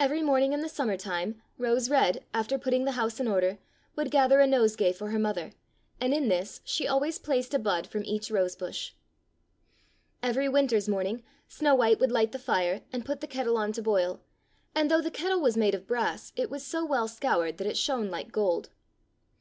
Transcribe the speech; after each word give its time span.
Every 0.00 0.20
morning 0.20 0.52
in 0.52 0.62
the 0.62 0.68
summer 0.68 0.96
time 0.96 1.40
Rose 1.58 1.88
red, 1.88 2.24
after 2.34 2.58
putting 2.58 2.86
the 2.86 2.90
house 2.98 3.20
in 3.20 3.28
order, 3.28 3.60
would 3.94 4.10
gather 4.10 4.40
a 4.40 4.48
nose 4.48 4.74
gay 4.74 4.92
for 4.92 5.10
her 5.10 5.18
mother, 5.20 5.52
and 6.00 6.12
in 6.12 6.26
this 6.26 6.60
she 6.64 6.88
always 6.88 7.20
placed 7.20 7.54
a 7.54 7.58
bud 7.60 7.86
from 7.86 8.02
each 8.04 8.32
rosebush. 8.32 8.94
Every 10.24 10.48
winter's 10.48 10.88
morning 10.88 11.22
Snow 11.46 11.76
white 11.76 12.00
would 12.00 12.10
light 12.10 12.32
the 12.32 12.38
fire 12.40 12.82
and 12.92 13.06
put 13.06 13.20
the 13.20 13.28
kettle 13.28 13.56
on 13.56 13.70
to 13.74 13.80
boil, 13.82 14.20
and 14.74 14.90
though 14.90 15.00
the 15.00 15.08
kettle 15.12 15.40
was 15.40 15.56
made 15.56 15.76
of 15.76 15.86
brass 15.86 16.32
it 16.34 16.48
36 16.48 16.48
Fairy 16.48 16.48
Tale 16.48 16.50
Bears 16.50 16.50
was 16.50 16.66
so 16.66 16.84
well 16.84 17.06
scoured 17.06 17.58
that 17.58 17.68
it 17.68 17.76
shone 17.76 18.10
like 18.10 18.32
gold. 18.32 18.70